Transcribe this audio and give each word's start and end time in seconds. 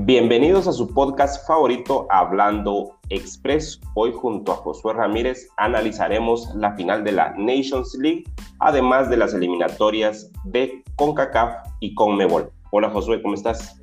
Bienvenidos 0.00 0.68
a 0.68 0.74
su 0.74 0.92
podcast 0.92 1.46
favorito 1.46 2.06
Hablando 2.10 2.98
Express. 3.08 3.80
Hoy 3.94 4.12
junto 4.12 4.52
a 4.52 4.56
Josué 4.56 4.92
Ramírez 4.92 5.48
analizaremos 5.56 6.54
la 6.54 6.76
final 6.76 7.02
de 7.02 7.12
la 7.12 7.34
Nations 7.38 7.96
League, 7.98 8.24
además 8.58 9.08
de 9.08 9.16
las 9.16 9.32
eliminatorias 9.32 10.30
de 10.44 10.84
CONCACAF 10.96 11.66
y 11.80 11.94
CONMEBOL. 11.94 12.50
Hola 12.72 12.90
Josué, 12.90 13.22
¿cómo 13.22 13.32
estás? 13.32 13.80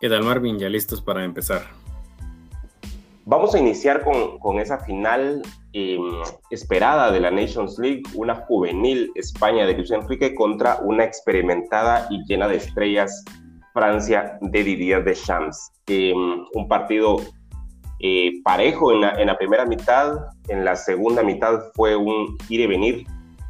¿Qué 0.00 0.08
tal 0.08 0.22
Marvin? 0.22 0.58
Ya 0.58 0.70
listos 0.70 1.02
para 1.02 1.22
empezar. 1.22 1.60
Vamos 3.26 3.54
a 3.54 3.58
iniciar 3.58 4.02
con, 4.40 4.58
esa 4.60 4.78
final 4.78 5.42
em, 5.74 6.00
esperada 6.48 7.12
de 7.12 7.20
la 7.20 7.30
Nations 7.30 7.78
League, 7.78 8.02
una 8.14 8.34
juvenil 8.34 9.12
España 9.14 9.66
de 9.66 9.74
Luis 9.74 9.90
Enrique 9.90 10.34
contra 10.34 10.78
una 10.78 11.04
experimentada 11.04 12.06
y 12.08 12.24
llena 12.24 12.48
de 12.48 12.56
estrellas 12.56 13.22
Francia 13.72 14.38
de 14.40 14.64
Didier 14.64 15.04
Deschamps. 15.04 15.72
Em, 15.86 16.44
un 16.54 16.68
partido 16.68 17.16
eh, 18.00 18.32
parejo 18.44 18.92
en 18.92 19.00
la, 19.00 19.38
primera 19.38 19.64
mitad, 19.64 20.26
en 20.48 20.64
la 20.64 20.76
segunda 20.76 21.22
mitad 21.22 21.60
fue 21.74 21.96
un 21.96 22.36
ir 22.48 22.60
y 22.60 22.66
venir, 22.66 23.06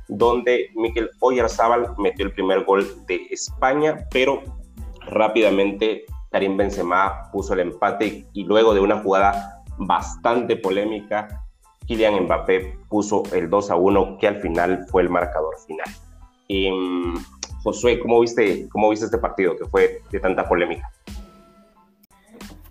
donde 0.09 0.71
Mikel 0.75 1.11
Oyarzábal 1.21 1.95
metió 1.99 2.25
el 2.25 2.33
primer 2.33 2.65
gol 2.65 2.87
de 3.07 3.27
España, 3.31 4.07
pero 4.11 4.43
rápidamente 5.07 6.05
Karim 6.31 6.57
Benzema 6.57 7.31
puso 7.31 7.53
el 7.55 7.61
empate 7.61 8.27
y 8.33 8.45
luego 8.45 8.73
de 8.73 8.81
una 8.81 9.01
jugada 9.01 9.63
bastante 9.79 10.57
polémica, 10.57 11.45
Kylian 11.87 12.25
Mbappé 12.25 12.79
puso 12.89 13.23
el 13.33 13.49
2 13.49 13.71
a 13.71 13.77
1, 13.77 14.19
que 14.19 14.29
al 14.29 14.41
final 14.41 14.87
fue 14.91 15.03
el 15.03 15.11
marcador 15.11 15.55
final. 15.67 15.89
Em, 16.49 17.15
Josué, 17.63 17.99
¿cómo 17.99 18.21
viste, 18.21 18.69
¿cómo 18.71 18.91
viste 18.91 19.07
este 19.07 19.19
partido 19.19 19.57
que 19.57 19.65
fue 19.67 20.03
de 20.11 20.21
tanta 20.21 20.49
polémica? 20.49 20.91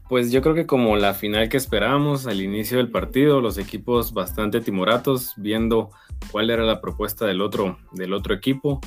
Pues 0.09 0.31
yo 0.31 0.41
creo 0.41 0.55
que 0.55 0.65
como 0.65 0.95
la 0.95 1.13
final 1.13 1.49
que 1.49 1.57
esperábamos 1.57 2.27
al 2.27 2.41
inicio 2.41 2.77
del 2.77 2.89
partido, 2.89 3.41
los 3.41 3.57
equipos 3.57 4.13
bastante 4.13 4.61
timoratos, 4.61 5.33
viendo 5.35 5.91
cuál 6.31 6.49
era 6.49 6.63
la 6.63 6.79
propuesta 6.79 7.25
del 7.25 7.41
otro, 7.41 7.77
del 7.91 8.13
otro 8.13 8.33
equipo, 8.33 8.79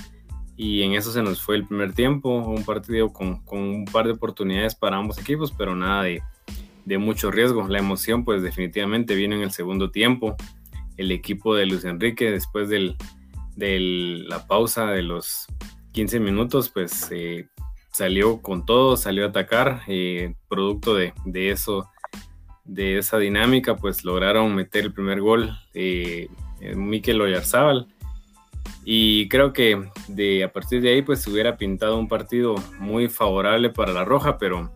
y 0.57 0.83
en 0.83 0.93
eso 0.93 1.13
se 1.13 1.23
nos 1.23 1.43
fue 1.43 1.57
el 1.57 1.67
primer 1.67 1.93
tiempo, 1.93 2.31
un 2.31 2.65
partido 2.65 3.13
con, 3.13 3.43
con 3.45 3.59
un 3.61 3.85
par 3.85 4.07
de 4.07 4.13
oportunidades 4.13 4.75
para 4.75 4.97
ambos 4.97 5.19
equipos, 5.19 5.53
pero 5.53 5.75
nada 5.75 6.03
de, 6.03 6.23
de 6.85 6.99
mucho 6.99 7.31
riesgo. 7.31 7.67
La 7.69 7.79
emoción, 7.79 8.25
pues 8.25 8.43
definitivamente 8.43 9.15
vino 9.15 9.37
en 9.37 9.43
el 9.43 9.53
segundo 9.53 9.91
tiempo. 9.91 10.37
El 10.97 11.13
equipo 11.13 11.55
de 11.55 11.65
Luis 11.67 11.85
Enrique, 11.85 12.31
después 12.31 12.69
de 12.69 12.95
la 14.29 14.47
pausa 14.47 14.87
de 14.87 15.03
los 15.03 15.47
15 15.93 16.21
minutos, 16.21 16.69
pues 16.69 17.09
eh, 17.11 17.49
salió 17.93 18.41
con 18.41 18.65
todo, 18.65 18.97
salió 18.97 19.25
a 19.25 19.29
atacar. 19.29 19.83
Eh, 19.89 20.35
producto 20.49 20.95
de, 20.95 21.13
eso, 21.51 21.89
de 22.65 22.99
esa 22.99 23.19
dinámica, 23.19 23.77
pues 23.77 24.05
lograron 24.05 24.55
meter 24.55 24.85
el 24.85 24.93
primer 24.93 25.21
gol 25.21 25.57
eh, 25.75 26.29
Mikel 26.75 27.21
Oyarzábal. 27.21 27.89
Y 28.85 29.29
creo 29.29 29.53
que 29.53 29.89
de, 30.09 30.45
a 30.45 30.53
partir 30.53 30.81
de 30.81 30.91
ahí, 30.91 31.03
pues 31.03 31.27
hubiera 31.27 31.57
pintado 31.57 31.99
un 31.99 32.09
partido 32.09 32.55
muy 32.79 33.09
favorable 33.09 33.71
para 33.71 33.93
la 33.93 34.05
Roja, 34.05 34.39
pero 34.39 34.71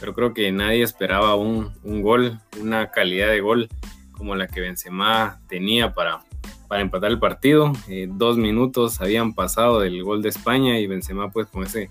pero 0.00 0.14
creo 0.14 0.34
que 0.34 0.50
nadie 0.52 0.82
esperaba 0.82 1.34
un, 1.34 1.72
gol, 1.82 2.40
una 2.60 2.90
calidad 2.90 3.28
de 3.28 3.40
gol 3.40 3.68
como 4.12 4.34
la 4.34 4.46
que 4.46 4.60
Benzema 4.60 5.40
tenía 5.48 5.92
para, 5.92 6.22
para 6.68 6.82
empatar 6.82 7.10
el 7.10 7.18
partido. 7.18 7.72
Eh, 7.88 8.08
dos 8.10 8.36
minutos 8.36 9.00
habían 9.00 9.34
pasado 9.34 9.80
del 9.80 10.02
gol 10.02 10.22
de 10.22 10.28
España 10.30 10.78
y 10.78 10.86
Benzema 10.86 11.30
pues 11.30 11.46
con 11.48 11.64
ese, 11.64 11.90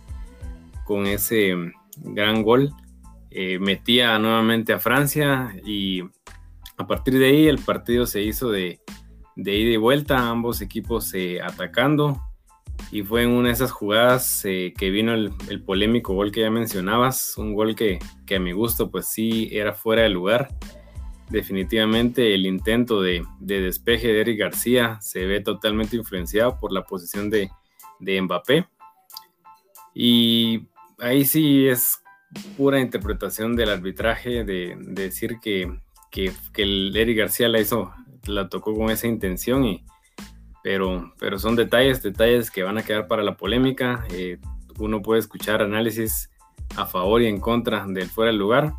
con 0.86 1.08
ese 1.08 1.56
mm, 1.56 1.72
gran 2.14 2.44
gol 2.44 2.72
eh, 3.32 3.60
metía 3.60 4.18
nuevamente 4.20 4.74
a 4.74 4.80
Francia 4.80 5.56
y 5.66 6.02
a 6.78 6.88
partir 6.88 7.18
de 7.18 7.26
ahí 7.26 7.48
el 7.48 7.60
partido 7.60 8.06
se 8.06 8.22
hizo 8.22 8.52
de, 8.52 8.80
de 9.36 9.56
ida 9.56 9.72
y 9.72 9.78
vuelta, 9.78 10.30
ambos 10.30 10.62
equipos 10.62 11.14
eh, 11.14 11.42
atacando 11.42 12.22
y 12.92 13.02
fue 13.02 13.24
en 13.24 13.30
una 13.30 13.48
de 13.48 13.54
esas 13.54 13.72
jugadas 13.72 14.46
eh, 14.46 14.74
que 14.78 14.90
vino 14.90 15.14
el, 15.14 15.64
polémico 15.64 16.14
gol 16.14 16.32
que 16.32 16.42
ya 16.42 16.52
mencionabas, 16.52 17.38
un 17.38 17.54
gol 17.54 17.76
que, 17.76 18.00
a 18.36 18.40
mi 18.40 18.52
gusto 18.52 18.92
pues 18.92 19.08
sí 19.08 19.50
era 19.52 19.74
fuera 19.74 20.04
de 20.04 20.10
lugar. 20.10 20.50
Definitivamente 21.34 22.36
el 22.36 22.46
intento 22.46 23.02
de, 23.02 23.26
despeje 23.40 24.10
de 24.10 24.22
Eric 24.22 24.40
García 24.40 25.00
se 25.02 25.26
ve 25.26 25.42
totalmente 25.42 25.96
influenciado 25.96 26.60
por 26.60 26.72
la 26.72 26.84
posición 26.84 27.32
de, 27.32 27.50
Mbappé. 28.00 28.68
Y 29.96 30.68
ahí 31.00 31.26
sí 31.26 31.68
es 31.68 32.04
pura 32.56 32.80
interpretación 32.80 33.56
del 33.56 33.72
arbitraje 33.72 34.44
de, 34.44 34.78
decir 34.78 35.40
que, 35.42 35.76
que, 36.12 36.32
el 36.58 36.96
Eric 36.96 37.18
García 37.18 37.50
la 37.50 37.60
hizo, 37.60 37.92
la 38.28 38.48
tocó 38.48 38.76
con 38.76 38.92
esa 38.92 39.08
intención 39.08 39.66
y, 39.66 39.84
pero, 40.62 41.16
pero 41.18 41.40
son 41.40 41.56
detalles, 41.56 42.04
detalles 42.04 42.52
que 42.52 42.62
van 42.62 42.78
a 42.78 42.84
quedar 42.84 43.08
para 43.08 43.24
la 43.24 43.38
polémica. 43.38 44.06
Eh, 44.12 44.38
uno 44.78 45.02
puede 45.02 45.20
escuchar 45.20 45.64
análisis 45.64 46.30
a 46.76 46.86
favor 46.86 47.24
y 47.24 47.26
en 47.26 47.40
contra 47.40 47.88
del 47.88 48.08
fuera 48.08 48.30
del 48.30 48.38
lugar. 48.38 48.74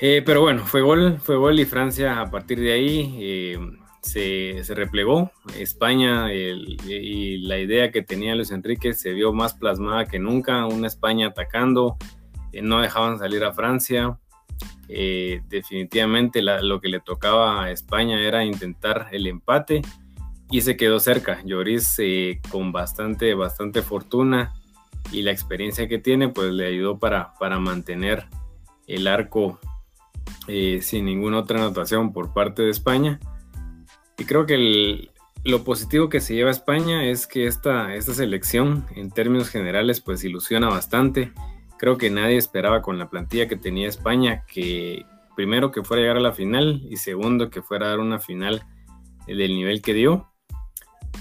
Eh, 0.00 0.22
pero 0.24 0.40
bueno, 0.40 0.64
fue 0.64 0.80
gol, 0.80 1.18
fue 1.20 1.36
gol 1.36 1.58
y 1.58 1.64
Francia 1.64 2.20
a 2.20 2.30
partir 2.30 2.60
de 2.60 2.72
ahí 2.72 3.16
eh, 3.20 3.58
se, 4.00 4.62
se, 4.62 4.74
replegó. 4.74 5.32
España 5.56 6.32
y 6.32 7.38
la 7.38 7.58
idea 7.58 7.90
que 7.90 8.02
tenía 8.02 8.34
Luis 8.34 8.52
Enrique 8.52 8.94
se 8.94 9.12
vio 9.12 9.32
más 9.32 9.54
plasmada 9.54 10.06
que 10.06 10.18
nunca. 10.18 10.66
Una 10.66 10.86
España 10.86 11.28
atacando, 11.28 11.96
no 12.62 12.80
dejaban 12.80 13.18
salir 13.18 13.44
a 13.44 13.52
Francia. 13.52 14.18
definitivamente 14.86 16.42
lo 16.42 16.80
que 16.80 16.88
le 16.88 17.00
tocaba 17.00 17.64
a 17.64 17.70
España 17.70 18.20
era 18.20 18.44
intentar 18.44 19.08
el 19.10 19.26
empate 19.26 19.82
y 20.50 20.62
se 20.62 20.76
quedó 20.76 21.00
cerca. 21.00 21.40
Lloris 21.44 21.94
eh, 21.98 22.40
con 22.50 22.72
bastante, 22.72 23.34
bastante 23.34 23.82
fortuna 23.82 24.54
y 25.12 25.22
la 25.22 25.30
experiencia 25.30 25.88
que 25.88 25.98
tiene, 25.98 26.28
pues 26.28 26.52
le 26.52 26.66
ayudó 26.66 26.98
para, 26.98 27.34
para 27.34 27.58
mantener 27.58 28.26
el 28.86 29.06
arco 29.06 29.58
eh, 30.48 30.80
sin 30.82 31.04
ninguna 31.04 31.38
otra 31.38 31.60
anotación 31.60 32.12
por 32.12 32.32
parte 32.32 32.62
de 32.62 32.70
España. 32.70 33.20
Y 34.18 34.24
creo 34.24 34.46
que 34.46 35.10
lo 35.44 35.62
positivo 35.62 36.08
que 36.08 36.20
se 36.20 36.34
lleva 36.34 36.48
a 36.48 36.52
España 36.52 37.04
es 37.04 37.26
que 37.26 37.46
esta, 37.46 37.94
esta 37.94 38.14
selección, 38.14 38.86
en 38.96 39.10
términos 39.10 39.48
generales, 39.48 40.00
pues 40.00 40.24
ilusiona 40.24 40.68
bastante. 40.68 41.32
Creo 41.78 41.96
que 41.96 42.10
nadie 42.10 42.36
esperaba 42.36 42.82
con 42.82 42.98
la 42.98 43.08
plantilla 43.08 43.46
que 43.46 43.56
tenía 43.56 43.88
España 43.88 44.44
que 44.46 45.06
primero 45.36 45.70
que 45.70 45.84
fuera 45.84 46.00
a 46.00 46.02
llegar 46.02 46.16
a 46.16 46.20
la 46.20 46.32
final 46.32 46.82
y 46.90 46.96
segundo 46.96 47.48
que 47.48 47.62
fuera 47.62 47.86
a 47.86 47.90
dar 47.90 48.00
una 48.00 48.18
final 48.18 48.64
del 49.26 49.54
nivel 49.54 49.82
que 49.82 49.94
dio. 49.94 50.28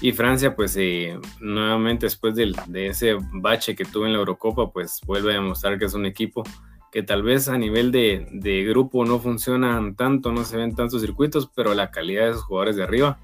Y 0.02 0.12
Francia, 0.12 0.56
pues 0.56 0.76
eh, 0.78 1.20
nuevamente 1.40 2.06
después 2.06 2.36
de, 2.36 2.54
ese 2.88 3.18
bache 3.34 3.76
que 3.76 3.86
tuvo 3.86 4.06
en 4.06 4.14
la 4.14 4.20
Eurocopa, 4.20 4.72
pues 4.72 5.02
vuelve 5.06 5.32
a 5.32 5.36
demostrar 5.36 5.78
que 5.78 5.86
es 5.86 5.94
un 5.94 6.06
equipo 6.06 6.44
que 6.92 7.04
tal 7.04 7.24
vez 7.24 7.48
a 7.50 7.58
nivel 7.58 7.92
de, 7.92 8.66
grupo 8.68 9.06
no 9.06 9.20
funcionan 9.20 9.96
tanto, 9.96 10.32
no 10.32 10.44
se 10.44 10.58
ven 10.58 10.76
tantos 10.76 11.02
circuitos, 11.02 11.50
pero 11.56 11.74
la 11.74 11.92
calidad 11.92 12.26
de 12.26 12.32
esos 12.32 12.44
jugadores 12.44 12.76
de 12.76 12.84
arriba 12.84 13.20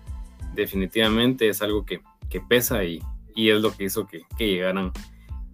definitivamente 0.53 1.47
es 1.50 1.62
algo 1.62 1.85
que, 1.85 2.01
pesa 2.50 2.84
y, 2.84 3.00
es 3.35 3.62
lo 3.62 3.72
que 3.72 3.85
hizo 3.85 4.07
que, 4.07 4.25
llegaran 4.38 4.91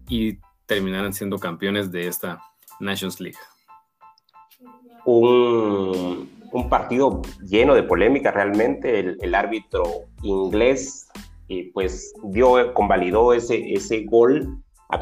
y 0.08 0.38
terminaran 0.66 1.14
siendo 1.14 1.38
campeones 1.38 1.92
de 1.92 2.08
esta 2.08 2.42
Nations 2.80 3.20
League. 3.20 3.38
Un, 5.06 6.30
partido 6.70 7.22
lleno 7.44 7.76
de 7.76 7.84
polémica 7.84 8.32
realmente. 8.32 9.00
el 9.00 9.36
árbitro 9.36 9.84
inglés 10.24 11.10
pues 11.74 12.14
dio, 12.24 12.74
convalidó 12.74 13.34
ese, 13.34 13.74
ese 13.74 14.04
gol. 14.06 14.62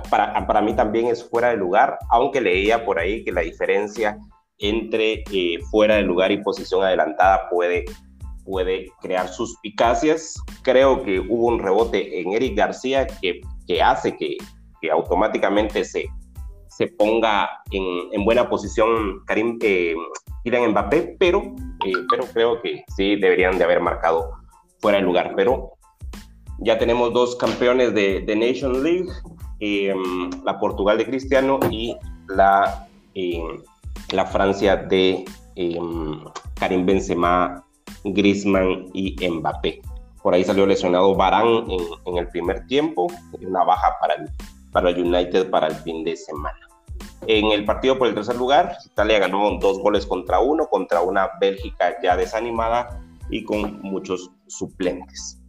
Para, 0.10 0.45
para 0.45 0.62
mí 0.62 0.75
también 0.75 1.07
es 1.07 1.24
fuera 1.30 1.50
de 1.50 1.57
lugar, 1.57 1.98
aunque 2.10 2.42
leía 2.42 2.84
por 2.84 3.00
ahí 3.00 3.24
que 3.24 3.31
la 3.31 3.42
diferencia 3.42 4.18
entre 4.57 5.24
eh, 5.31 5.60
fuera 5.72 5.95
de 5.95 6.01
lugar 6.01 6.31
y 6.31 6.44
posición 6.44 6.84
adelantada 6.84 7.48
puede, 7.50 7.86
puede 8.44 8.92
crear 9.01 9.30
suspicacias. 9.30 10.36
Creo 10.62 11.04
que 11.04 11.19
hubo 11.19 11.48
un 11.48 11.60
rebote 11.60 12.19
en 12.19 12.34
Eric 12.34 12.57
García 12.57 13.07
que, 13.07 13.39
que 13.66 13.81
hace 13.81 14.18
que, 14.18 14.36
que 14.81 14.92
automáticamente 14.92 15.86
se, 15.86 16.07
se 16.68 16.88
ponga 16.88 17.50
en, 17.72 17.83
en 18.12 18.25
buena 18.25 18.50
posición 18.50 19.24
Karim 19.25 19.57
eh, 19.62 19.95
Mbappé, 20.44 21.16
pero, 21.18 21.44
eh, 21.86 21.94
pero 22.10 22.25
creo 22.33 22.62
que 22.62 22.83
sí 22.95 23.16
deberían 23.16 23.57
de 23.57 23.63
haber 23.63 23.80
marcado 23.80 24.31
fuera 24.80 24.98
de 24.98 25.04
lugar. 25.04 25.33
Pero 25.36 25.74
ya 26.60 26.78
tenemos 26.78 27.13
dos 27.13 27.36
campeones 27.36 27.94
de, 27.94 28.22
de 28.22 28.36
Nation 28.36 28.83
League, 28.83 29.10
em, 29.59 30.30
la 30.44 30.59
Portugal 30.59 30.98
de 30.98 31.06
Cristiano 31.06 31.59
y 31.71 31.95
la, 32.27 32.88
em, 33.13 33.62
la 34.12 34.25
Francia 34.25 34.75
de 34.75 35.25
em, 35.56 36.24
Karim 36.56 36.86
Benzema, 36.86 37.63
Griezmann 38.04 38.89
y 38.94 39.15
Mbappé. 39.27 39.81
Por 40.21 40.33
ahí 40.33 40.44
salió 40.44 40.65
lesionado 40.65 41.15
Barán 41.15 41.65
en, 42.06 42.18
el 42.18 42.27
primer 42.30 42.65
tiempo, 42.68 43.07
una 43.39 43.63
baja 43.63 43.95
para 44.00 44.15
el, 44.15 44.30
para 44.71 44.89
el 44.89 45.01
United 45.01 45.50
para 45.50 45.68
el 45.68 45.75
fin 45.75 46.04
de 46.04 46.15
semana. 46.18 46.59
En 47.25 47.51
el 47.51 47.65
partido 47.65 47.98
por 47.98 48.07
el 48.07 48.13
tercer 48.13 48.36
lugar, 48.36 48.77
Italia 48.86 49.19
ganó 49.19 49.57
dos 49.59 49.80
goles 49.80 50.06
contra 50.06 50.39
uno, 50.39 50.68
contra 50.68 51.01
una 51.01 51.30
Bélgica 51.39 51.95
ya 52.01 52.15
desanimada 52.15 53.01
y 53.30 53.44
con 53.44 53.81
muchos 53.81 54.31
suplentes. 54.48 55.42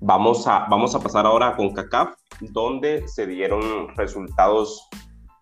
Vamos 0.00 0.46
a, 0.46 0.66
vamos 0.68 0.94
a 0.94 1.00
pasar 1.00 1.26
ahora 1.26 1.56
con 1.56 1.72
CACAF, 1.72 2.14
donde 2.40 3.06
se 3.08 3.26
dieron 3.26 3.88
resultados 3.96 4.88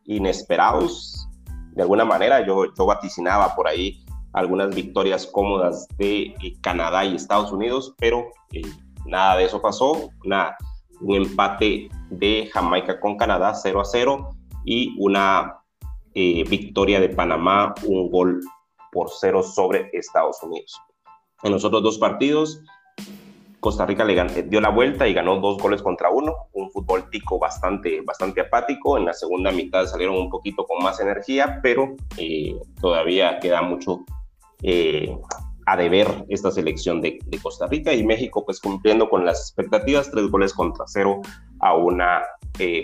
inesperados. 0.05 1.29
De 1.73 1.83
alguna 1.83 2.05
manera, 2.05 2.47
yo, 2.47 2.73
yo 2.75 2.87
vaticinaba 2.87 3.55
por 3.55 3.69
ahí 3.69 4.05
algunas 4.33 4.75
victorias 4.75 5.27
cómodas 5.27 5.87
de 5.99 6.35
eh, 6.43 6.55
Canadá 6.61 7.05
y 7.05 7.15
Estados 7.15 7.53
Unidos, 7.53 7.95
pero 7.99 8.27
eh, 8.53 8.63
nada 9.07 9.37
de 9.37 9.45
eso 9.45 9.61
pasó. 9.61 10.11
Una, 10.25 10.57
un 11.01 11.17
empate 11.17 11.89
de 12.11 12.51
Jamaica 12.53 13.01
con 13.01 13.17
Canadá 13.17 13.55
0 13.55 13.81
a 13.81 13.85
0 13.85 14.31
y 14.65 14.95
una 14.99 15.59
eh, 16.15 16.45
victoria 16.49 17.01
de 17.01 17.09
Panamá, 17.09 17.75
un 17.85 18.11
gol 18.11 18.41
por 18.93 19.09
cero 19.11 19.43
sobre 19.43 19.89
Estados 19.95 20.43
Unidos. 20.43 20.79
En 21.43 21.53
los 21.53 21.65
otros 21.65 21.83
dos 21.83 21.99
partidos, 21.99 22.61
Costa 23.63 23.87
Rica 23.87 24.05
le 24.05 24.43
dio 24.43 24.61
la 24.61 24.71
vuelta 24.71 25.07
y 25.07 25.15
ganó 25.15 25.39
dos 25.39 25.57
goles 25.63 25.83
contra 25.83 26.11
uno, 26.11 26.49
un 26.53 26.69
fútbol 26.73 27.09
tico 27.11 27.39
bastante, 27.39 28.01
bastante 28.01 28.41
apático. 28.41 28.99
En 28.99 29.05
la 29.05 29.13
segunda 29.13 29.53
mitad 29.53 29.87
salieron 29.87 30.17
un 30.17 30.31
poquito 30.31 30.67
con 30.67 30.83
más 30.83 30.99
energía, 30.99 31.61
pero 31.63 31.95
eh, 32.19 32.57
todavía 32.81 33.39
queda 33.39 33.63
mucho 33.63 34.05
eh, 34.65 35.17
a 35.67 35.77
deber 35.77 36.09
esta 36.29 36.51
selección 36.51 37.01
de, 37.01 37.21
Costa 37.41 37.69
Rica 37.69 37.95
y 37.95 38.05
México, 38.05 38.45
pues 38.45 38.59
cumpliendo 38.59 39.09
con 39.09 39.25
las 39.25 39.39
expectativas, 39.39 40.11
tres 40.11 40.27
goles 40.27 40.53
contra 40.53 40.85
cero 40.89 41.21
a 41.61 41.77
una 41.77 42.21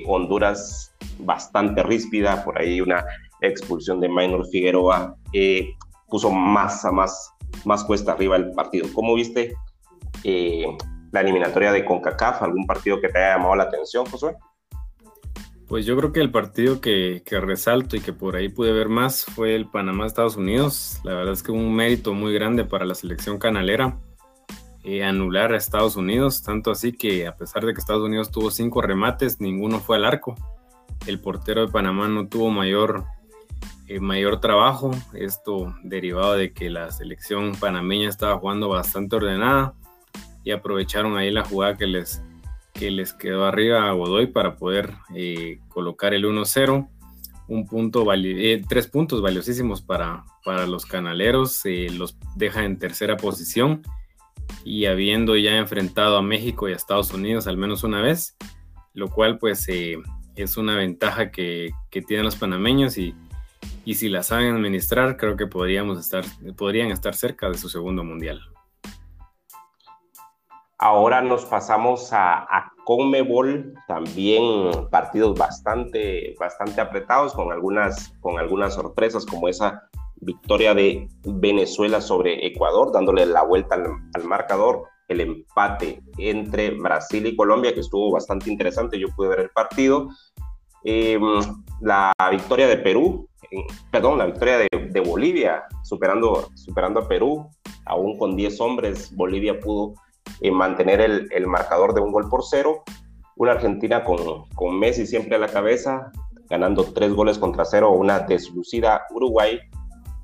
Honduras 0.06 0.94
bastante 1.18 1.82
ríspida, 1.82 2.44
por 2.44 2.56
ahí 2.56 2.80
una 2.80 3.04
expulsión 3.40 3.98
de 4.00 4.08
Minor 4.08 4.46
Figueroa 4.46 5.16
eh, 5.32 5.74
puso 6.08 6.30
más 6.30 6.84
a 6.84 6.92
más, 6.92 7.32
más 7.64 7.82
cuesta 7.82 8.12
arriba 8.12 8.36
el 8.36 8.52
partido. 8.52 8.86
¿Cómo 8.94 9.16
viste 9.16 9.56
eh, 10.24 10.66
la 11.12 11.20
eliminatoria 11.20 11.72
de 11.72 11.84
CONCACAF? 11.84 12.42
¿Algún 12.42 12.66
partido 12.66 13.00
que 13.00 13.08
te 13.08 13.18
haya 13.18 13.36
llamado 13.36 13.56
la 13.56 13.64
atención, 13.64 14.06
Josué? 14.06 14.36
Pues 15.68 15.84
yo 15.84 15.98
creo 15.98 16.12
que 16.12 16.20
el 16.20 16.30
partido 16.30 16.80
que, 16.80 17.22
resalto 17.28 17.96
y 17.96 18.00
que 18.00 18.14
por 18.14 18.36
ahí 18.36 18.48
pude 18.48 18.72
ver 18.72 18.88
más 18.88 19.26
fue 19.26 19.54
el 19.54 19.66
Panamá-Estados 19.66 20.36
Unidos. 20.36 20.98
La 21.04 21.12
verdad 21.12 21.34
es 21.34 21.42
que 21.42 21.52
un 21.52 21.74
mérito 21.74 22.14
muy 22.14 22.32
grande 22.32 22.64
para 22.64 22.86
la 22.86 22.94
selección 22.94 23.38
canalera 23.38 23.98
eh, 24.82 25.04
anular 25.04 25.52
a 25.52 25.58
Estados 25.58 25.96
Unidos, 25.96 26.42
tanto 26.42 26.70
así 26.70 26.92
que 26.92 27.26
a 27.26 27.36
pesar 27.36 27.66
de 27.66 27.74
que 27.74 27.80
Estados 27.80 28.02
Unidos 28.02 28.30
tuvo 28.30 28.50
cinco 28.50 28.80
remates, 28.80 29.42
ninguno 29.42 29.78
fue 29.80 29.96
al 29.96 30.06
arco. 30.06 30.36
El 31.06 31.20
portero 31.20 31.66
de 31.66 31.70
Panamá 31.70 32.08
no 32.08 32.28
tuvo 32.28 32.48
mayor, 32.48 33.04
eh, 33.88 34.00
mayor 34.00 34.40
trabajo, 34.40 34.92
esto 35.12 35.74
derivado 35.82 36.32
de 36.32 36.54
que 36.54 36.70
la 36.70 36.90
selección 36.90 37.52
panameña 37.54 38.08
estaba 38.08 38.38
jugando 38.38 38.70
bastante 38.70 39.16
ordenada 39.16 39.74
y 40.48 40.50
aprovecharon 40.50 41.18
ahí 41.18 41.30
la 41.30 41.44
jugada 41.44 41.76
que 41.76 41.86
les, 41.86 42.22
que 42.72 42.90
les 42.90 43.12
quedó 43.12 43.44
arriba 43.44 43.86
a 43.86 43.92
Godoy 43.92 44.28
para 44.28 44.56
poder 44.56 44.94
eh, 45.14 45.60
colocar 45.68 46.14
el 46.14 46.24
1-0. 46.24 46.88
Un 47.48 47.66
punto 47.66 48.06
tres 48.66 48.86
puntos 48.86 49.20
valiosísimos 49.20 49.82
para, 49.82 50.24
para 50.46 50.66
los 50.66 50.86
canaleros, 50.86 51.62
los 51.90 52.16
deja 52.34 52.64
en 52.64 52.78
tercera 52.78 53.18
posición 53.18 53.82
y 54.64 54.86
habiendo 54.86 55.36
ya 55.36 55.58
enfrentado 55.58 56.16
a 56.16 56.22
México 56.22 56.66
y 56.66 56.72
a 56.72 56.76
Estados 56.76 57.12
Unidos 57.12 57.46
al 57.46 57.58
menos 57.58 57.84
una 57.84 58.00
vez, 58.00 58.34
lo 58.94 59.08
cual 59.10 59.38
pues 59.38 59.68
eh, 59.68 59.98
es 60.34 60.56
una 60.56 60.76
ventaja 60.76 61.30
que, 61.30 61.72
que, 61.90 62.00
tienen 62.00 62.24
los 62.24 62.36
panameños 62.36 62.96
y, 62.96 63.14
y, 63.84 63.94
si 63.94 64.08
la 64.08 64.22
saben 64.22 64.54
administrar 64.54 65.18
creo 65.18 65.36
que 65.36 65.46
podríamos 65.46 65.98
estar, 65.98 66.24
podrían 66.56 66.90
estar 66.90 67.14
cerca 67.14 67.50
de 67.50 67.58
su 67.58 67.68
segundo 67.68 68.02
mundial. 68.02 68.40
Ahora 70.80 71.20
nos 71.20 71.44
pasamos 71.44 72.12
a, 72.12 72.38
a 72.38 72.72
Conmebol, 72.84 73.74
también 73.86 74.88
partidos 74.90 75.36
bastante, 75.36 76.36
bastante 76.38 76.80
apretados 76.80 77.34
con 77.34 77.52
algunas, 77.52 78.14
con 78.20 78.38
algunas 78.38 78.74
sorpresas 78.74 79.26
como 79.26 79.48
esa 79.48 79.88
victoria 80.20 80.74
de 80.74 81.08
Venezuela 81.24 82.00
sobre 82.00 82.46
Ecuador, 82.46 82.92
dándole 82.92 83.26
la 83.26 83.42
vuelta 83.42 83.74
al, 83.74 84.24
marcador, 84.24 84.84
el 85.08 85.20
empate 85.20 86.00
entre 86.16 86.70
Brasil 86.70 87.26
y 87.26 87.36
Colombia, 87.36 87.74
que 87.74 87.80
estuvo 87.80 88.12
bastante 88.12 88.50
interesante, 88.50 88.98
yo 88.98 89.08
pude 89.16 89.28
ver 89.28 89.40
el 89.40 89.50
partido, 89.50 90.08
em, 90.84 91.40
la 91.80 92.12
victoria 92.30 92.68
de 92.68 92.78
Perú, 92.78 93.28
perdón, 93.90 94.18
la 94.18 94.26
victoria 94.26 94.58
de, 94.58 95.00
Bolivia, 95.00 95.64
superando, 95.82 96.48
superando 96.54 97.00
a 97.00 97.08
Perú, 97.08 97.48
aún 97.84 98.18
con 98.18 98.36
10 98.36 98.60
hombres, 98.60 99.14
Bolivia 99.14 99.58
pudo 99.60 99.94
eh, 100.40 100.50
mantener 100.50 101.00
el, 101.00 101.28
el, 101.32 101.46
marcador 101.46 101.94
de 101.94 102.00
un 102.00 102.12
gol 102.12 102.28
por 102.28 102.44
cero, 102.44 102.82
una 103.36 103.52
Argentina 103.52 104.04
con, 104.04 104.48
con 104.54 104.78
Messi 104.78 105.06
siempre 105.06 105.36
a 105.36 105.38
la 105.38 105.48
cabeza, 105.48 106.10
ganando 106.48 106.84
tres 106.92 107.12
goles 107.12 107.38
contra 107.38 107.64
cero, 107.64 107.92
una 107.92 108.20
deslucida 108.20 109.02
Uruguay, 109.10 109.58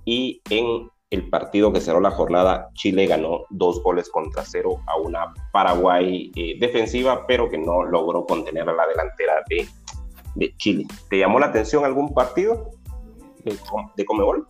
y 0.04 0.42
en 0.50 0.88
el 1.10 1.28
partido 1.30 1.72
que 1.72 1.80
cerró 1.80 2.00
la 2.00 2.10
jornada, 2.10 2.70
Chile 2.74 3.06
ganó 3.06 3.44
dos 3.50 3.82
goles 3.82 4.10
contra 4.10 4.44
cero 4.44 4.80
a 4.86 4.96
una 4.96 5.32
Paraguay 5.52 6.32
eh, 6.34 6.56
defensiva, 6.58 7.24
pero 7.26 7.48
que 7.48 7.58
no 7.58 7.84
logró 7.84 8.26
contener 8.26 8.68
a 8.68 8.72
la 8.72 8.86
delantera 8.86 9.34
de, 9.48 9.68
de 10.34 10.54
Chile. 10.56 10.86
¿Te 11.08 11.18
llamó 11.18 11.38
la 11.38 11.46
atención 11.46 11.84
algún 11.84 12.12
partido 12.12 12.70
de, 13.44 13.56
de 13.96 14.04
Comebol? 14.04 14.46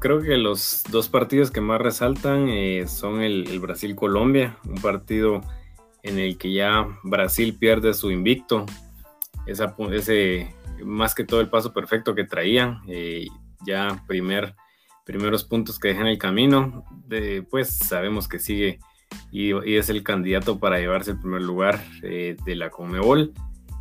Creo 0.00 0.20
que 0.20 0.36
los 0.36 0.84
dos 0.90 1.08
partidos 1.08 1.50
que 1.50 1.60
más 1.60 1.80
resaltan 1.80 2.48
eh, 2.48 2.86
son 2.86 3.20
el, 3.20 3.58
Brasil-Colombia, 3.58 4.56
un 4.64 4.80
partido 4.80 5.40
en 6.02 6.18
el 6.18 6.38
que 6.38 6.52
ya 6.52 6.86
Brasil 7.02 7.56
pierde 7.58 7.94
su 7.94 8.10
invicto, 8.10 8.64
ese 9.46 10.54
más 10.84 11.14
que 11.14 11.24
todo 11.24 11.40
el 11.40 11.48
paso 11.48 11.72
perfecto 11.72 12.14
que 12.14 12.24
traían, 12.24 12.80
eh, 12.86 13.26
ya 13.66 14.04
primer 14.06 14.54
primeros 15.04 15.42
puntos 15.42 15.78
que 15.78 15.88
deja 15.88 16.02
en 16.02 16.06
el 16.06 16.18
camino, 16.18 16.84
pues 17.50 17.70
sabemos 17.70 18.28
que 18.28 18.38
sigue 18.38 18.78
y, 19.32 19.52
es 19.76 19.88
el 19.88 20.02
candidato 20.02 20.58
para 20.58 20.78
llevarse 20.78 21.12
el 21.12 21.18
primer 21.18 21.42
lugar 21.42 21.82
eh, 22.02 22.36
de 22.44 22.56
la 22.56 22.70
Comebol, 22.70 23.32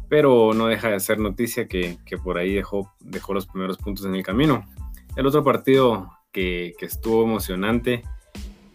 pero 0.08 0.54
no 0.54 0.68
deja 0.68 0.90
de 0.90 1.00
ser 1.00 1.20
noticia 1.20 1.68
que, 1.68 1.98
por 2.24 2.38
ahí 2.38 2.54
dejó, 2.54 2.94
dejó 3.02 3.34
los 3.34 3.46
primeros 3.46 3.78
puntos 3.78 4.06
en 4.06 4.16
el 4.16 4.24
camino. 4.24 4.66
El 5.18 5.26
otro 5.26 5.44
partido 5.44 6.12
que, 6.32 6.76
estuvo 6.80 7.24
emocionante 7.24 8.04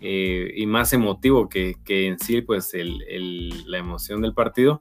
eh, 0.01 0.53
y 0.57 0.67
más 0.67 0.93
emotivo 0.93 1.49
que, 1.49 1.77
en 1.87 2.19
sí, 2.19 2.43
pues 2.43 2.73
la 2.75 3.79
emoción 3.79 4.21
del 4.23 4.35
partido 4.35 4.81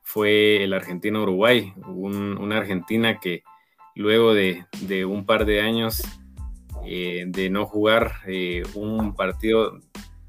fue 0.00 0.64
el 0.64 0.72
Argentina-Uruguay, 0.72 1.74
una 1.86 2.56
Argentina 2.56 3.20
que 3.20 3.42
luego 3.94 4.32
de, 4.32 4.64
un 5.04 5.26
par 5.26 5.44
de 5.44 5.60
años 5.60 6.00
eh, 6.86 7.24
de 7.26 7.50
no 7.50 7.66
jugar 7.66 8.12
eh, 8.26 8.62
un 8.74 9.14
partido 9.14 9.80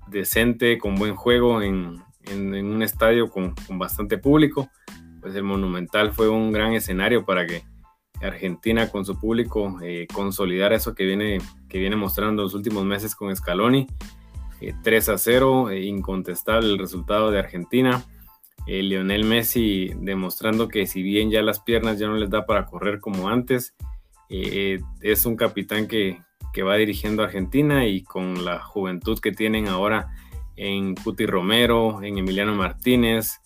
decente, 0.07 0.77
con 0.79 0.95
buen 0.95 1.15
juego 1.15 1.61
en, 1.61 2.03
un 2.29 2.83
estadio 2.83 3.29
con, 3.29 3.55
bastante 3.69 4.17
público, 4.17 4.69
pues 5.21 5.33
el 5.33 5.43
Monumental 5.43 6.11
fue 6.11 6.27
un 6.27 6.51
gran 6.51 6.73
escenario 6.73 7.25
para 7.25 7.47
que 7.47 7.63
Argentina 8.23 8.89
con 8.89 9.05
su 9.05 9.19
público 9.19 9.79
eh, 9.81 10.07
consolidara 10.13 10.75
eso 10.75 10.95
que 10.95 11.05
viene, 11.05 11.39
que 11.69 11.79
viene 11.79 11.95
mostrando 11.95 12.43
los 12.43 12.53
últimos 12.53 12.85
meses 12.85 13.15
con 13.15 13.35
Scaloni. 13.35 13.87
3 14.81 15.09
a 15.09 15.17
0, 15.17 15.73
incontestable 15.73 16.69
el 16.69 16.79
resultado 16.79 17.31
de 17.31 17.39
Argentina. 17.39 18.01
Lionel 18.65 19.25
Messi 19.25 19.91
demostrando 19.97 20.69
que 20.69 20.87
si 20.87 21.03
bien 21.03 21.29
ya 21.29 21.41
las 21.41 21.59
piernas 21.59 21.99
ya 21.99 22.07
no 22.07 22.15
les 22.15 22.29
da 22.29 22.45
para 22.45 22.65
correr 22.65 23.01
como 23.01 23.27
antes, 23.27 23.75
es 24.29 25.25
un 25.25 25.35
capitán 25.35 25.89
que, 25.89 26.21
que 26.53 26.63
va 26.63 26.77
dirigiendo 26.77 27.23
Argentina 27.23 27.85
y 27.85 28.03
con 28.03 28.45
la 28.45 28.59
juventud 28.59 29.19
que 29.19 29.33
tienen 29.33 29.67
ahora 29.67 30.13
en 30.55 30.95
Cuti 30.95 31.25
Romero, 31.25 32.01
en 32.03 32.17
Emiliano 32.17 32.55
Martínez, 32.55 33.41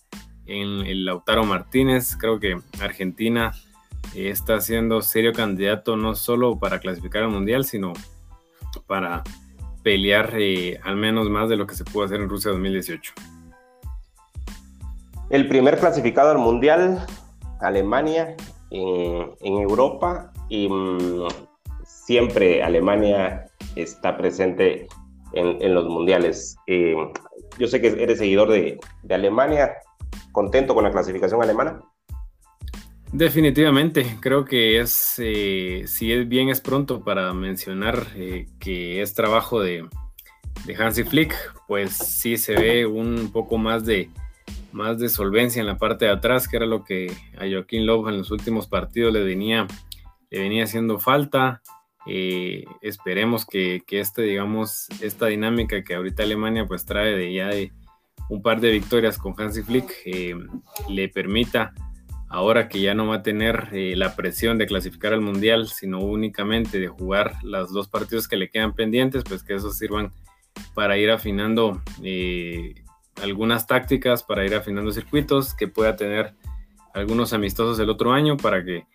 en 0.46 0.86
el 0.86 1.04
Lautaro 1.04 1.44
Martínez, 1.44 2.16
creo 2.16 2.38
que 2.38 2.58
Argentina 2.80 3.52
eh, 3.54 3.67
está 4.14 4.60
siendo 4.60 5.02
serio 5.02 5.32
candidato 5.32 5.96
no 5.96 6.14
solo 6.14 6.58
para 6.58 6.78
clasificar 6.78 7.22
al 7.22 7.30
Mundial, 7.30 7.64
sino 7.64 7.92
para 8.86 9.22
pelear 9.82 10.34
eh, 10.38 10.78
al 10.82 10.96
menos 10.96 11.28
más 11.30 11.48
de 11.48 11.56
lo 11.56 11.66
que 11.66 11.74
se 11.74 11.84
pudo 11.84 12.04
hacer 12.04 12.20
en 12.20 12.28
Rusia 12.28 12.50
2018. 12.50 13.12
El 15.30 15.48
primer 15.48 15.78
clasificado 15.78 16.30
al 16.30 16.38
Mundial, 16.38 17.04
Alemania, 17.60 18.34
en, 18.70 19.36
Europa, 19.40 20.32
y 20.48 20.68
mm, 20.68 21.26
siempre 21.84 22.62
Alemania 22.62 23.46
está 23.76 24.16
presente 24.16 24.88
en, 25.32 25.74
los 25.74 25.88
mundiales. 25.88 26.56
Eh, 26.66 26.96
yo 27.58 27.66
sé 27.66 27.80
que 27.80 27.88
eres 27.88 28.18
seguidor 28.18 28.50
de, 28.50 28.78
Alemania, 29.10 29.74
contento 30.32 30.74
con 30.74 30.84
la 30.84 30.90
clasificación 30.90 31.42
alemana. 31.42 31.82
Definitivamente, 33.12 34.18
creo 34.20 34.44
que 34.44 34.80
es, 34.80 35.14
eh, 35.18 35.84
si 35.86 36.12
es 36.12 36.28
bien 36.28 36.50
es 36.50 36.60
pronto 36.60 37.02
para 37.02 37.32
mencionar 37.32 38.06
eh, 38.14 38.46
que 38.60 39.00
es 39.00 39.14
trabajo 39.14 39.60
de, 39.60 39.88
de 40.66 40.76
Hansi 40.76 41.04
Flick, 41.04 41.34
pues 41.66 41.96
sí 41.96 42.36
se 42.36 42.54
ve 42.54 42.84
un 42.84 43.32
poco 43.32 43.56
más 43.56 43.86
de, 43.86 44.10
más 44.72 44.98
de 44.98 45.08
solvencia 45.08 45.60
en 45.60 45.66
la 45.66 45.78
parte 45.78 46.04
de 46.04 46.10
atrás, 46.10 46.48
que 46.48 46.58
era 46.58 46.66
lo 46.66 46.84
que 46.84 47.10
a 47.38 47.50
Joaquín 47.50 47.86
Love 47.86 48.08
en 48.08 48.18
los 48.18 48.30
últimos 48.30 48.66
partidos 48.66 49.12
le 49.14 49.24
venía, 49.24 49.66
le 50.30 50.40
venía 50.40 50.64
haciendo 50.64 51.00
falta. 51.00 51.62
Eh, 52.06 52.64
esperemos 52.82 53.46
que, 53.46 53.82
que, 53.86 54.00
este, 54.00 54.22
digamos, 54.22 54.86
esta 55.00 55.26
dinámica 55.26 55.82
que 55.82 55.94
ahorita 55.94 56.24
Alemania 56.24 56.66
pues 56.66 56.84
trae 56.84 57.16
de 57.16 57.32
ya 57.32 57.48
de 57.48 57.72
un 58.28 58.42
par 58.42 58.60
de 58.60 58.70
victorias 58.70 59.16
con 59.16 59.34
Hansi 59.38 59.62
Flick 59.62 59.90
le 60.90 61.08
permita, 61.08 61.72
ahora 62.28 62.68
que 62.68 62.80
ya 62.80 62.94
no 62.94 63.06
va 63.06 63.16
a 63.16 63.22
tener 63.22 63.68
eh, 63.72 63.94
la 63.96 64.14
presión 64.16 64.58
de 64.58 64.66
clasificar 64.66 65.12
al 65.12 65.20
Mundial, 65.20 65.68
sino 65.68 66.00
únicamente 66.00 66.78
de 66.78 66.88
jugar 66.88 67.34
los 67.42 67.72
dos 67.72 67.88
partidos 67.88 68.28
que 68.28 68.36
le 68.36 68.50
quedan 68.50 68.74
pendientes, 68.74 69.24
pues 69.24 69.42
que 69.42 69.54
esos 69.54 69.76
sirvan 69.78 70.12
para 70.74 70.98
ir 70.98 71.10
afinando 71.10 71.82
algunas 73.22 73.66
tácticas 73.66 74.22
para 74.22 74.44
ir 74.44 74.54
afinando 74.54 74.92
circuitos, 74.92 75.54
que 75.54 75.68
pueda 75.68 75.96
tener 75.96 76.34
algunos 76.94 77.32
amistosos 77.32 77.78
el 77.78 77.90
otro 77.90 78.12
año 78.12 78.36
para 78.36 78.64
que 78.64 78.86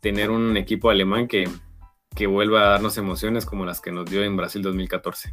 tener 0.00 0.30
un 0.30 0.56
equipo 0.56 0.90
alemán 0.90 1.28
que, 1.28 1.48
que 2.14 2.26
vuelva 2.26 2.62
a 2.62 2.70
darnos 2.70 2.98
emociones 2.98 3.46
como 3.46 3.64
las 3.64 3.80
que 3.80 3.92
nos 3.92 4.10
dio 4.10 4.22
en 4.22 4.36
Brasil 4.36 4.62
2014. 4.62 5.32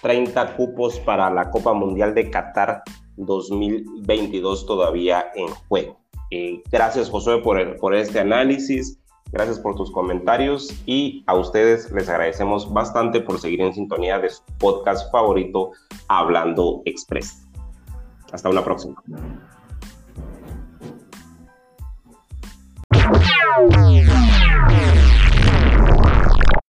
30 0.00 0.56
cupos 0.56 0.98
para 1.00 1.30
la 1.30 1.50
Copa 1.50 1.72
Mundial 1.72 2.12
de 2.14 2.28
Qatar 2.28 2.82
2022 3.16 4.66
todavía 4.66 5.26
en 5.36 5.48
juego. 5.48 6.01
Eh, 6.34 6.62
gracias 6.72 7.10
Josué 7.10 7.42
por, 7.42 7.76
por 7.76 7.94
este 7.94 8.18
análisis. 8.18 8.98
Gracias 9.32 9.58
por 9.58 9.74
tus 9.74 9.92
comentarios 9.92 10.74
y 10.86 11.22
a 11.26 11.34
ustedes 11.34 11.92
les 11.92 12.08
agradecemos 12.08 12.72
bastante 12.72 13.20
por 13.20 13.38
seguir 13.38 13.60
en 13.60 13.74
sintonía 13.74 14.18
de 14.18 14.30
su 14.30 14.42
podcast 14.58 15.12
favorito, 15.12 15.72
Hablando 16.08 16.80
Express. 16.86 17.46
Hasta 18.32 18.48
una 18.48 18.64
próxima. 18.64 19.02